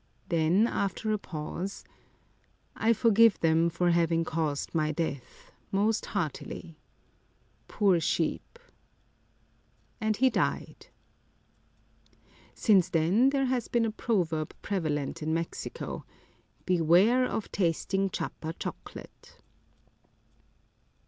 [0.29, 1.83] Then, after a pause:
[2.75, 6.79] I forgive them for having caused my death, most heartily.
[7.67, 8.57] Poor sheep!"
[10.01, 10.87] And he died.
[12.55, 16.03] Since then there has been a proverb prevalent in Mexico:"
[16.65, 19.37] Beware of tasting Chiapa chocolate."